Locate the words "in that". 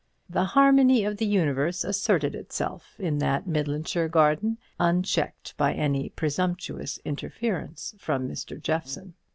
2.99-3.45